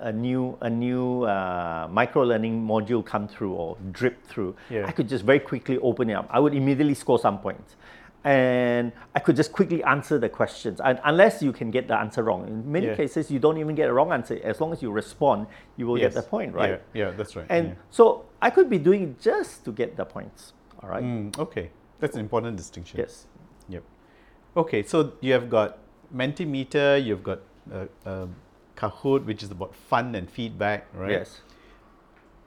a, 0.00 0.06
a- 0.10 0.12
new 0.12 0.56
a 0.60 0.70
new 0.70 1.24
uh, 1.24 1.88
micro 1.90 2.22
learning 2.22 2.64
module 2.64 3.04
come 3.04 3.26
through 3.26 3.54
or 3.54 3.76
drip 3.90 4.24
through, 4.24 4.54
Yeah. 4.70 4.86
I 4.86 4.92
could 4.92 5.08
just 5.08 5.24
very 5.24 5.40
quickly 5.40 5.78
open 5.78 6.10
it 6.10 6.14
up. 6.14 6.28
I 6.30 6.38
would 6.38 6.54
immediately 6.54 6.94
score 6.94 7.18
some 7.18 7.38
points. 7.40 7.74
And 8.24 8.92
I 9.16 9.18
could 9.18 9.34
just 9.34 9.52
quickly 9.52 9.82
answer 9.82 10.16
the 10.18 10.28
questions, 10.28 10.80
un- 10.80 11.00
unless 11.04 11.42
you 11.42 11.52
can 11.52 11.70
get 11.72 11.88
the 11.88 11.98
answer 11.98 12.22
wrong. 12.22 12.46
In 12.46 12.70
many 12.70 12.86
Yeah. 12.86 12.94
cases, 12.94 13.30
you 13.30 13.40
don't 13.40 13.58
even 13.58 13.74
get 13.74 13.88
a 13.88 13.92
wrong 13.92 14.12
answer. 14.12 14.38
As 14.44 14.60
long 14.60 14.72
as 14.72 14.80
you 14.80 14.92
respond, 14.92 15.48
you 15.76 15.86
will 15.88 15.98
Yes. 15.98 16.14
get 16.14 16.22
the 16.22 16.28
point, 16.28 16.54
right? 16.54 16.80
Yeah, 16.94 17.06
yeah 17.06 17.10
that's 17.10 17.34
right. 17.34 17.46
And 17.50 17.68
yeah. 17.68 17.74
so 17.90 18.24
I 18.40 18.50
could 18.50 18.70
be 18.70 18.78
doing 18.78 19.02
it 19.02 19.20
just 19.20 19.64
to 19.64 19.72
get 19.72 19.96
the 19.96 20.04
points. 20.04 20.52
All 20.80 20.88
right. 20.88 21.02
Mm, 21.02 21.36
okay, 21.38 21.70
that's 21.98 22.14
an 22.14 22.20
important 22.20 22.56
distinction. 22.56 22.98
Yes. 23.00 23.26
Yep. 23.68 23.82
Okay, 24.56 24.82
so 24.84 25.12
you 25.20 25.32
have 25.32 25.50
got 25.50 25.78
Mentimeter, 26.14 27.02
you've 27.02 27.22
got 27.24 27.40
uh, 27.72 27.86
um, 28.06 28.36
Kahoot, 28.76 29.24
which 29.24 29.42
is 29.42 29.50
about 29.50 29.74
fun 29.74 30.14
and 30.14 30.30
feedback, 30.30 30.86
right? 30.94 31.10
Yes. 31.10 31.40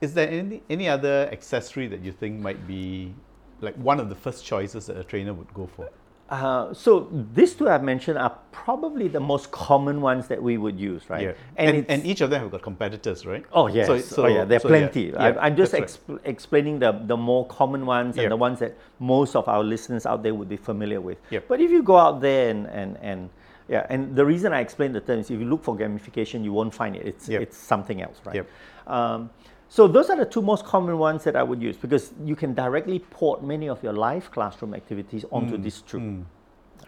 Is 0.02 0.14
there 0.14 0.30
any 0.30 0.62
any 0.70 0.88
other 0.88 1.30
accessory 1.32 1.88
that 1.88 2.02
you 2.02 2.12
think 2.12 2.40
might 2.40 2.68
be 2.68 3.14
like 3.62 3.76
one 3.76 4.00
of 4.00 4.10
the 4.10 4.16
first 4.16 4.46
choices 4.46 4.86
that 4.88 4.98
a 4.98 5.04
trainer 5.04 5.34
would 5.34 5.54
go 5.54 5.68
for? 5.68 5.90
Uh, 6.28 6.74
so 6.74 7.08
these 7.36 7.54
two 7.54 7.70
I've 7.70 7.84
mentioned 7.84 8.18
are 8.18 8.36
probably 8.52 9.08
the 9.08 9.20
most 9.20 9.52
common 9.52 10.02
ones 10.02 10.28
that 10.28 10.42
we 10.42 10.58
would 10.58 10.80
use, 10.80 11.08
right? 11.08 11.22
Yeah, 11.22 11.32
and, 11.56 11.78
it's- 11.78 11.86
and, 11.88 12.04
each 12.04 12.22
of 12.22 12.32
them 12.32 12.42
have 12.42 12.50
got 12.52 12.64
competitors, 12.64 13.28
right? 13.28 13.46
Oh 13.54 13.68
yes, 13.68 14.08
So- 14.10 14.24
oh 14.24 14.28
yeah, 14.28 14.44
there 14.44 14.58
are 14.58 14.60
so 14.60 14.68
plenty. 14.70 15.04
yeah, 15.14 15.24
I, 15.24 15.46
I'm 15.46 15.56
just 15.56 15.72
that's 15.72 16.00
right. 16.08 16.20
explaining 16.24 16.80
the, 16.80 16.94
the 16.94 17.16
more 17.16 17.46
common 17.46 17.86
ones 17.86 18.18
and 18.18 18.32
the 18.32 18.36
ones 18.38 18.58
that 18.60 18.76
most 18.98 19.36
of 19.36 19.48
our 19.48 19.64
listeners 19.64 20.08
out 20.08 20.24
there 20.24 20.34
would 20.34 20.50
be 20.50 20.58
familiar 20.58 21.00
with. 21.00 21.20
Yep. 21.30 21.48
But 21.48 21.62
if 21.62 21.70
you 21.70 21.84
go 21.84 21.96
out 21.98 22.22
there 22.22 22.50
and, 22.50 22.66
and, 22.68 22.98
and 23.04 23.30
yeah, 23.68 23.86
and 23.92 24.16
the 24.16 24.26
reason 24.26 24.52
I 24.52 24.62
explain 24.62 24.94
the 24.94 25.02
term 25.02 25.20
is 25.20 25.30
if 25.30 25.40
you 25.40 25.46
look 25.46 25.64
for 25.64 25.78
gamification, 25.78 26.44
you 26.44 26.54
won't 26.54 26.74
find 26.74 26.96
it. 26.96 27.06
It's 27.06 27.30
Yep. 27.30 27.42
it's 27.44 27.58
something 27.58 28.02
else, 28.02 28.20
right? 28.26 28.36
Yep. 28.38 28.48
Um, 28.88 29.30
so 29.70 29.88
those 29.88 30.10
are 30.10 30.16
the 30.18 30.26
two 30.26 30.42
most 30.42 30.66
common 30.66 30.98
ones 30.98 31.24
that 31.24 31.36
I 31.36 31.44
would 31.44 31.62
use 31.62 31.76
because 31.76 32.14
you 32.24 32.36
can 32.36 32.54
directly 32.54 33.00
port 33.00 33.44
many 33.44 33.68
of 33.68 33.82
your 33.84 33.94
live 33.94 34.32
classroom 34.32 34.74
activities 34.74 35.26
onto 35.32 35.58
this 35.58 35.82
tool. 35.82 36.24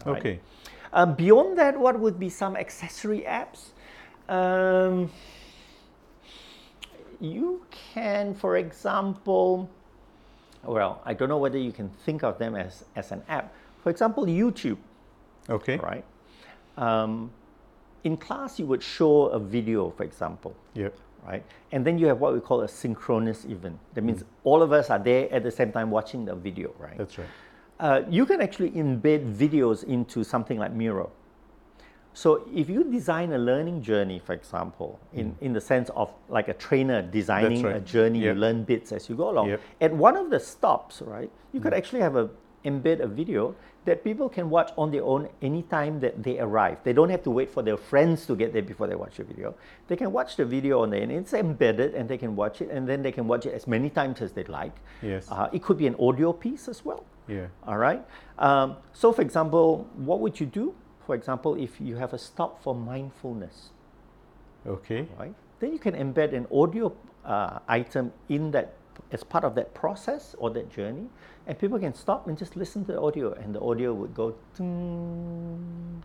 All 0.06 0.14
right? 0.14 0.20
Okay. 0.20 0.40
Um, 0.94 1.16
beyond 1.16 1.58
that, 1.58 1.78
what 1.78 2.00
would 2.00 2.20
be 2.20 2.30
some 2.30 2.56
accessory 2.56 3.22
apps? 3.22 3.70
Um, 4.30 5.12
you 7.20 7.66
can, 7.94 8.34
for 8.36 8.58
example, 8.58 9.70
well, 10.64 11.02
I 11.06 11.14
don't 11.14 11.30
know 11.30 11.38
whether 11.38 11.58
you 11.58 11.72
can 11.72 11.90
think 11.90 12.24
of 12.24 12.38
them 12.38 12.56
as, 12.56 12.86
as 12.96 13.12
an 13.12 13.24
app. 13.28 13.54
For 13.84 13.90
example, 13.90 14.26
YouTube, 14.26 14.78
Okay. 15.50 15.78
right? 15.78 16.04
Um, 16.78 17.32
in 18.04 18.18
class, 18.18 18.60
you 18.60 18.66
would 18.68 18.84
show 18.84 19.28
a 19.28 19.40
video, 19.40 19.90
for 19.92 20.04
example, 20.04 20.56
Yep. 20.74 20.96
Right? 21.28 21.44
And 21.72 21.86
then 21.86 21.98
you 21.98 22.08
have 22.08 22.20
what 22.20 22.34
we 22.34 22.40
call 22.40 22.62
a 22.62 22.68
synchronous 22.68 23.46
event. 23.46 23.78
That 23.94 24.04
means 24.04 24.24
all 24.44 24.62
of 24.62 24.72
us 24.72 24.90
are 24.90 25.00
there 25.00 25.32
at 25.32 25.44
the 25.44 25.52
same 25.52 25.72
time 25.72 25.92
watching 25.92 26.26
the 26.26 26.36
video, 26.36 26.74
right? 26.80 26.98
That's 26.98 27.18
right. 27.18 27.28
Uh, 27.80 28.02
you 28.10 28.26
can 28.26 28.42
actually 28.42 28.72
embed 28.72 29.36
videos 29.36 29.84
into 29.84 30.24
something 30.24 30.58
like 30.58 30.74
Miro. 30.74 31.12
So 32.14 32.50
if 32.52 32.68
you 32.68 32.84
design 32.84 33.34
a 33.34 33.38
learning 33.38 33.84
journey, 33.84 34.18
for 34.18 34.34
example, 34.34 35.00
in, 35.14 35.36
in 35.40 35.54
the 35.54 35.62
sense 35.62 35.92
of 35.96 36.10
like 36.30 36.48
a 36.48 36.54
trainer 36.56 37.04
designing 37.04 37.62
right. 37.62 37.76
a 37.76 37.80
journey, 37.80 38.20
Yep. 38.20 38.36
you 38.36 38.42
learn 38.42 38.64
bits 38.64 38.92
as 38.92 39.08
you 39.08 39.16
go 39.16 39.30
along. 39.30 39.50
Yep. 39.50 39.62
At 39.82 39.94
one 39.94 40.18
of 40.18 40.32
the 40.32 40.40
stops, 40.40 41.04
right, 41.04 41.30
you 41.54 41.60
could 41.60 41.76
actually 41.76 42.02
have 42.02 42.16
a 42.16 42.30
embed 42.66 43.02
a 43.02 43.08
video 43.08 43.56
that 43.88 44.04
people 44.04 44.28
can 44.28 44.50
watch 44.50 44.72
on 44.78 44.92
their 44.92 45.04
own 45.04 45.30
anytime 45.42 46.00
that 46.02 46.22
they 46.22 46.38
arrive. 46.40 46.78
They 46.84 46.92
don't 46.92 47.10
have 47.10 47.24
to 47.24 47.32
wait 47.32 47.50
for 47.50 47.64
their 47.64 47.78
friends 47.78 48.26
to 48.28 48.36
get 48.36 48.52
there 48.52 48.62
before 48.62 48.86
they 48.88 48.96
watch 48.96 49.16
the 49.16 49.24
video. 49.24 49.56
They 49.88 49.96
can 49.96 50.12
watch 50.12 50.36
the 50.36 50.44
video 50.46 50.82
on 50.84 50.90
there 50.90 51.02
and 51.02 51.12
it's 51.12 51.34
embedded 51.34 51.96
and 51.96 52.08
they 52.10 52.18
can 52.18 52.36
watch 52.36 52.62
it 52.62 52.70
and 52.70 52.88
then 52.88 53.02
they 53.02 53.14
can 53.14 53.28
watch 53.28 53.46
it 53.46 53.54
as 53.54 53.66
many 53.66 53.90
times 53.90 54.22
as 54.22 54.34
they 54.34 54.44
like. 54.44 54.76
Yes. 55.02 55.28
Uh, 55.32 55.48
it 55.54 55.64
could 55.64 55.78
be 55.78 55.88
an 55.88 55.96
audio 56.00 56.34
piece 56.34 56.68
as 56.68 56.84
well. 56.84 57.06
Yeah. 57.30 57.48
All 57.66 57.78
right. 57.78 58.06
Um, 58.38 58.76
so, 58.92 59.14
for 59.14 59.22
example, 59.22 59.88
what 59.96 60.20
would 60.20 60.38
you 60.40 60.46
do? 60.46 60.76
For 61.06 61.16
example, 61.16 61.56
if 61.56 61.80
you 61.80 61.96
have 61.96 62.12
a 62.14 62.18
stop 62.18 62.62
for 62.62 62.76
mindfulness, 62.76 63.70
Okay. 64.68 65.08
right? 65.18 65.34
Then 65.60 65.72
you 65.72 65.80
can 65.80 65.94
embed 65.96 66.34
an 66.34 66.46
audio 66.52 66.92
uh, 67.24 67.60
item 67.70 68.12
in 68.28 68.52
that 68.52 68.74
as 69.12 69.24
part 69.24 69.44
of 69.44 69.56
that 69.56 69.74
process 69.74 70.36
or 70.38 70.50
that 70.52 70.70
journey, 70.72 71.08
and 71.48 71.58
people 71.58 71.80
can 71.80 71.94
stop 71.94 72.28
and 72.28 72.38
just 72.38 72.56
listen 72.56 72.84
to 72.86 72.92
the 72.94 73.02
audio, 73.02 73.34
and 73.34 73.56
the 73.56 73.62
audio 73.62 73.94
would 73.94 74.14
go. 74.14 74.36
"Ting." 74.56 76.04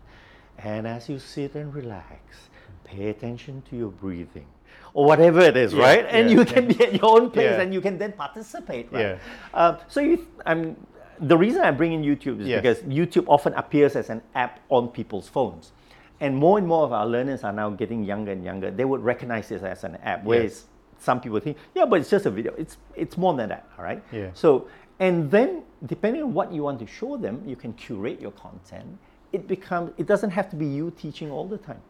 And 0.57 0.87
as 0.87 1.09
you 1.09 1.19
sit 1.19 1.55
and 1.55 1.73
relax, 1.73 2.49
pay 2.83 3.09
attention 3.09 3.63
to 3.69 3.75
your 3.75 3.89
breathing. 3.89 4.45
Or 4.93 5.05
whatever 5.05 5.39
it 5.41 5.57
is, 5.57 5.73
Yeah, 5.73 5.81
right? 5.81 6.05
And 6.07 6.29
yeah, 6.29 6.37
you 6.37 6.45
can 6.45 6.67
be 6.67 6.83
at 6.83 6.93
your 6.93 7.19
own 7.19 7.31
place 7.31 7.51
Yeah. 7.51 7.61
and 7.61 7.73
you 7.73 7.81
can 7.81 7.97
then 7.97 8.11
participate, 8.13 8.91
right? 8.91 9.01
Yeah. 9.01 9.17
Uh, 9.53 9.77
so 9.87 9.99
you, 9.99 10.27
I'm, 10.45 10.77
the 11.19 11.37
reason 11.37 11.61
I 11.63 11.71
bring 11.71 11.93
in 11.93 12.03
YouTube 12.03 12.41
is 12.41 12.47
because 12.47 12.79
YouTube 12.83 13.25
often 13.27 13.53
appears 13.55 13.95
as 13.95 14.09
an 14.09 14.21
app 14.35 14.59
on 14.69 14.87
people's 14.89 15.27
phones. 15.27 15.71
And 16.19 16.35
more 16.35 16.57
and 16.59 16.67
more 16.67 16.83
of 16.85 16.93
our 16.93 17.07
learners 17.07 17.43
are 17.43 17.51
now 17.51 17.71
getting 17.71 18.03
younger 18.03 18.31
and 18.31 18.43
younger. 18.43 18.69
They 18.71 18.85
would 18.85 19.03
recognize 19.03 19.49
this 19.49 19.63
as 19.63 19.83
an 19.83 19.97
app, 20.03 20.23
whereas 20.23 20.65
some 21.03 21.19
people 21.19 21.39
think, 21.39 21.57
yeah, 21.75 21.85
but 21.85 21.99
it's 21.99 22.09
just 22.09 22.25
a 22.25 22.31
video. 22.31 22.53
It's, 22.57 22.77
it's 22.95 23.17
more 23.17 23.33
than 23.33 23.49
that, 23.49 23.67
all 23.77 23.83
right? 23.83 24.01
Yeah. 24.11 24.29
So, 24.33 24.67
and 24.99 25.29
then 25.29 25.63
depending 25.85 26.23
on 26.23 26.33
what 26.33 26.51
you 26.53 26.63
want 26.63 26.79
to 26.79 26.87
show 26.87 27.17
them, 27.17 27.43
you 27.45 27.55
can 27.55 27.73
curate 27.73 28.21
your 28.21 28.31
content. 28.31 28.97
It 29.31 29.47
becomes, 29.47 29.91
it 29.97 30.07
doesn't 30.07 30.29
have 30.29 30.49
to 30.51 30.55
be 30.55 30.65
you 30.65 30.91
teaching 30.91 31.29
all 31.29 31.47
the 31.47 31.57
time. 31.57 31.81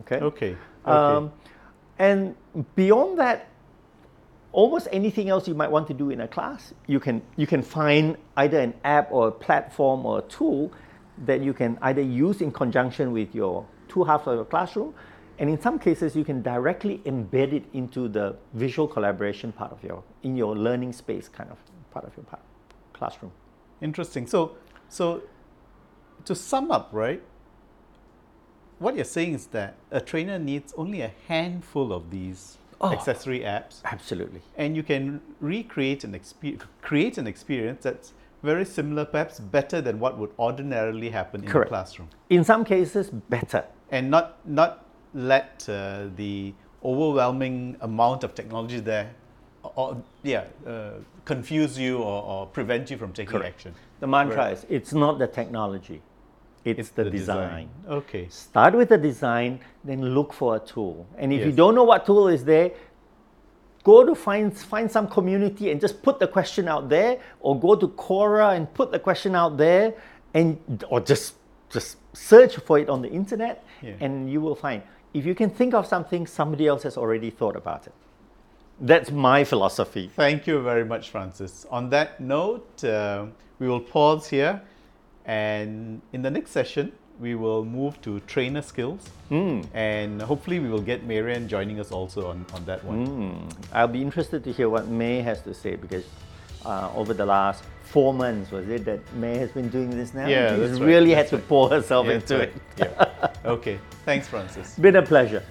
Okay? 0.00 0.16
Okay. 0.16 0.50
Okay. 0.50 0.56
Um, 0.84 1.32
and 1.98 2.34
beyond 2.76 3.18
that, 3.18 3.48
almost 4.52 4.88
anything 4.92 5.28
else 5.28 5.48
you 5.48 5.54
might 5.54 5.70
want 5.70 5.86
to 5.88 5.94
do 5.94 6.10
in 6.10 6.20
a 6.20 6.28
class, 6.28 6.72
you 6.86 7.00
can 7.00 7.20
you 7.36 7.46
can 7.46 7.62
find 7.62 8.16
either 8.36 8.58
an 8.58 8.74
app 8.84 9.08
or 9.10 9.28
a 9.28 9.32
platform 9.32 10.06
or 10.06 10.20
a 10.20 10.22
tool 10.22 10.72
that 11.26 11.42
you 11.42 11.52
can 11.52 11.78
either 11.82 12.00
use 12.00 12.40
in 12.40 12.50
conjunction 12.50 13.12
with 13.12 13.34
your 13.34 13.66
two 13.88 14.04
halves 14.04 14.26
of 14.26 14.36
your 14.36 14.44
classroom, 14.44 14.94
and 15.38 15.48
in 15.48 15.60
some 15.60 15.78
cases 15.78 16.16
you 16.16 16.24
can 16.24 16.42
directly 16.42 16.98
embed 17.04 17.52
it 17.52 17.64
into 17.72 18.08
the 18.08 18.36
visual 18.54 18.88
collaboration 18.88 19.52
part 19.52 19.72
of 19.72 19.82
your 19.82 20.02
in 20.22 20.36
your 20.36 20.56
learning 20.56 20.92
space 20.92 21.28
kind 21.28 21.50
of 21.50 21.58
part 21.90 22.04
of 22.04 22.16
your 22.16 22.24
part, 22.24 22.42
classroom. 22.92 23.32
Interesting. 23.80 24.26
So, 24.26 24.56
so 24.88 25.22
to 26.24 26.34
sum 26.34 26.70
up, 26.70 26.88
right? 26.92 27.22
What 28.78 28.94
you're 28.94 29.04
saying 29.04 29.34
is 29.34 29.46
that 29.48 29.74
a 29.90 30.00
trainer 30.00 30.38
needs 30.38 30.72
only 30.76 31.00
a 31.02 31.12
handful 31.28 31.92
of 31.92 32.10
these 32.10 32.58
Oh. 32.80 32.92
accessory 32.92 33.40
apps, 33.40 33.80
Absolutely. 33.84 34.40
and 34.56 34.76
you 34.76 34.84
can 34.84 35.20
recreate 35.40 36.04
an 36.04 36.14
experience, 36.14 36.62
create 36.80 37.18
an 37.18 37.26
experience 37.26 37.82
that's 37.82 38.12
very 38.44 38.64
similar, 38.64 39.04
perhaps 39.04 39.40
better 39.40 39.80
than 39.80 39.98
what 39.98 40.16
would 40.16 40.30
ordinarily 40.38 41.10
happen 41.10 41.42
in 41.42 41.48
Correct. 41.50 41.70
the 41.70 41.74
classroom, 41.74 42.08
In 42.30 42.44
some 42.44 42.64
cases, 42.64 43.10
better. 43.10 43.64
and 43.90 44.08
not 44.12 44.36
not 44.46 44.84
let 45.14 45.66
uh, 45.68 46.06
the 46.16 46.54
overwhelming 46.84 47.76
amount 47.80 48.24
of 48.24 48.34
technology 48.34 48.80
there, 48.80 49.10
or, 49.62 50.00
yeah, 50.22 50.44
uh, 50.66 50.90
confuse 51.24 51.78
you 51.78 51.98
or, 51.98 52.22
or 52.22 52.46
prevent 52.46 52.90
you 52.90 52.96
from 52.96 53.12
taking 53.12 53.32
Correct. 53.32 53.56
action. 53.56 53.74
The 54.00 54.06
mantra 54.06 54.36
Right. 54.36 54.52
is 54.52 54.66
it's 54.68 54.92
not 54.92 55.18
the 55.18 55.26
technology, 55.26 56.00
it's, 56.64 56.90
the, 56.90 57.10
design. 57.10 57.68
Okay. 57.88 58.28
Start 58.28 58.74
with 58.74 58.90
the 58.90 58.98
design, 58.98 59.60
then 59.84 60.14
look 60.14 60.32
for 60.32 60.56
a 60.56 60.60
tool. 60.60 61.06
And 61.16 61.32
if 61.32 61.44
you 61.44 61.52
don't 61.52 61.74
know 61.74 61.84
what 61.84 62.06
tool 62.06 62.28
is 62.28 62.44
there, 62.44 62.70
go 63.84 64.04
to 64.04 64.14
find 64.14 64.56
find 64.56 64.90
some 64.90 65.08
community 65.08 65.70
and 65.70 65.80
just 65.80 66.02
put 66.02 66.18
the 66.18 66.28
question 66.28 66.68
out 66.68 66.88
there, 66.88 67.18
or 67.40 67.58
go 67.58 67.74
to 67.74 67.88
Quora 67.88 68.54
and 68.56 68.72
put 68.74 68.92
the 68.92 68.98
question 68.98 69.34
out 69.34 69.56
there, 69.56 69.94
and 70.34 70.84
or 70.88 71.00
just 71.00 71.34
just 71.70 71.96
search 72.12 72.56
for 72.56 72.78
it 72.78 72.88
on 72.88 73.02
the 73.02 73.08
internet, 73.10 73.64
Yeah. 73.82 73.94
and 74.00 74.30
you 74.30 74.40
will 74.40 74.54
find. 74.56 74.82
If 75.14 75.24
you 75.24 75.34
can 75.34 75.50
think 75.50 75.74
of 75.74 75.86
something, 75.86 76.26
somebody 76.26 76.66
else 76.66 76.82
has 76.82 76.96
already 76.96 77.30
thought 77.30 77.56
about 77.56 77.86
it. 77.86 77.94
That's 78.80 79.10
my 79.10 79.42
philosophy. 79.44 80.10
Thank 80.14 80.46
you 80.46 80.60
very 80.62 80.84
much, 80.84 81.10
Francis. 81.10 81.66
On 81.70 81.90
that 81.90 82.20
note, 82.20 82.84
uh, 82.84 83.26
we 83.58 83.68
will 83.68 83.80
pause 83.80 84.28
here, 84.28 84.62
and 85.24 86.00
in 86.12 86.22
the 86.22 86.30
next 86.30 86.52
session, 86.52 86.92
we 87.18 87.34
will 87.34 87.64
move 87.64 88.00
to 88.02 88.20
trainer 88.20 88.62
skills, 88.62 89.08
and 89.74 90.22
hopefully, 90.22 90.60
we 90.60 90.68
will 90.68 90.82
get 90.82 91.04
Marian 91.04 91.48
joining 91.48 91.80
us 91.80 91.90
also 91.90 92.28
on, 92.28 92.46
on 92.54 92.64
that 92.66 92.84
one. 92.84 93.06
Hmm. 93.06 93.48
I'll 93.72 93.88
be 93.88 94.00
interested 94.00 94.44
to 94.44 94.52
hear 94.52 94.68
what 94.68 94.86
May 94.86 95.22
has 95.22 95.42
to 95.42 95.52
say 95.52 95.74
because 95.74 96.04
uh, 96.64 96.90
over 96.94 97.14
the 97.14 97.26
last 97.26 97.64
four 97.84 98.12
months, 98.12 98.50
was 98.50 98.68
it 98.68 98.84
that 98.84 99.00
May 99.14 99.38
has 99.38 99.50
been 99.50 99.68
doing 99.68 99.90
this 99.90 100.12
now? 100.14 100.26
Yeah, 100.26 100.50
She's 100.56 100.68
that's 100.70 100.80
right, 100.80 100.86
really 100.86 101.14
that's 101.14 101.30
had 101.30 101.36
to 101.38 101.42
right. 101.42 101.48
pour 101.48 101.68
herself 101.70 102.06
Yeah, 102.06 102.12
into 102.12 102.38
right. 102.38 102.48
it. 102.48 102.54
Yeah. 102.76 103.30
Okay. 103.44 103.78
Thanks, 104.04 104.28
Francis. 104.28 104.74
Been 104.78 104.96
a 104.96 105.02
pleasure. 105.02 105.42